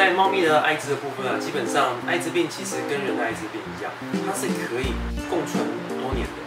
[0.00, 3.92] 在猫咪的艾滋的部分啊，基本上艾滋病其实跟人的艾滋病一样，
[4.24, 4.96] 它是可以
[5.28, 5.60] 共存
[5.92, 6.40] 多年的。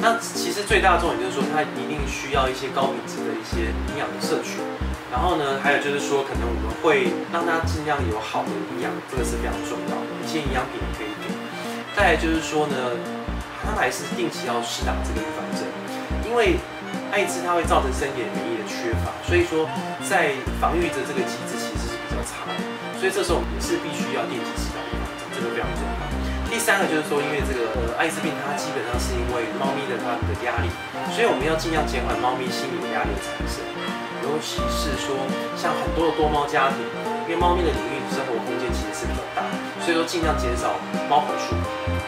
[0.00, 4.56] 那其实最大的重点就是说，它一定需要一些高品质的一些营养的摄取。
[5.12, 10.08] 然后呢，还有就是说，可能我们会让它尽量有好的营养，这个是非常重要的。
[10.24, 11.28] 一些营养品也可以给。
[11.92, 12.96] 再来就是说呢，
[13.60, 15.68] 它还是定期要施打这个预防针，
[16.24, 16.56] 因为
[17.12, 19.68] 艾滋它会造成身体免疫的缺乏，所以说
[20.08, 21.83] 在防御的这个机制其实
[22.26, 22.48] 差。
[22.98, 26.00] 所以这时候也是必须要定期施打预防针，这个非常重要。
[26.48, 30.70] 第三个就是说，因为这个艾滋病它基本上是因为猫咪的它的压力，
[31.12, 33.60] 所以我们要尽量减缓猫咪心理的压力的产生。
[34.24, 35.12] 尤其是说
[35.58, 36.80] 像很多的多猫家庭，
[37.26, 39.44] 因为猫咪的领域生活空间其实是比较大，
[39.84, 40.78] 所以说尽量减少
[41.10, 41.52] 猫口数，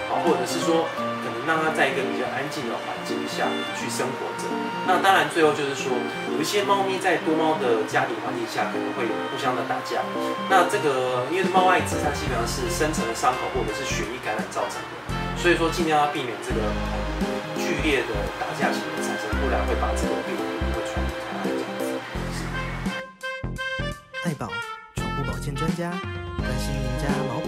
[0.08, 0.88] 好，或者是说
[1.22, 1.36] 可能。
[1.46, 3.46] 让它在一个比较安静的环境下
[3.78, 4.50] 去生活着。
[4.86, 5.90] 那当然，最后就是说，
[6.32, 10.00] 有一些猫咪在多猫的家庭环境下可能会互相的打架。
[10.48, 14.94] 那这个因为猫艾滋它基本上是深层的伤口或者是血液感染造成的，
[15.36, 16.60] 所以说尽量要避免这个
[17.58, 20.38] 剧烈的打架行为产生，不然会把这个病
[20.70, 21.50] 会传开来。
[24.24, 24.46] 爱宝
[24.94, 25.90] 宠物保健专家，
[26.38, 27.42] 关心您家猫。